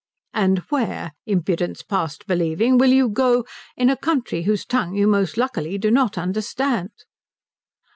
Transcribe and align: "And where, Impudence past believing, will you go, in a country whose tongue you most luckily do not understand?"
"And 0.33 0.57
where, 0.69 1.11
Impudence 1.27 1.83
past 1.83 2.25
believing, 2.25 2.79
will 2.79 2.89
you 2.91 3.07
go, 3.07 3.45
in 3.77 3.87
a 3.87 3.95
country 3.95 4.41
whose 4.41 4.65
tongue 4.65 4.95
you 4.95 5.05
most 5.05 5.37
luckily 5.37 5.77
do 5.77 5.91
not 5.91 6.17
understand?" 6.17 6.89